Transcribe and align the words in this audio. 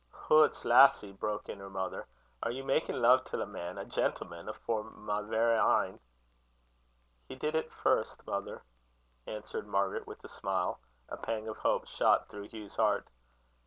"Hoots! 0.09 0.65
lassie," 0.65 1.11
broke 1.11 1.47
in 1.47 1.59
her 1.59 1.69
mother; 1.69 2.07
"are 2.41 2.49
ye 2.49 2.63
makin' 2.63 2.99
love 3.03 3.23
till 3.23 3.39
a 3.43 3.45
man, 3.45 3.77
a 3.77 3.85
gentleman, 3.85 4.49
afore 4.49 4.85
my 4.85 5.21
verra 5.21 5.63
een?" 5.85 5.99
"He 7.27 7.35
did 7.35 7.53
it 7.53 7.71
first, 7.71 8.25
mother," 8.25 8.63
answered 9.27 9.67
Margaret, 9.67 10.07
with 10.07 10.23
a 10.23 10.27
smile. 10.27 10.79
A 11.07 11.17
pang 11.17 11.47
of 11.47 11.57
hope 11.57 11.85
shot 11.87 12.29
through 12.29 12.47
Hugh's 12.49 12.77
heart. 12.77 13.09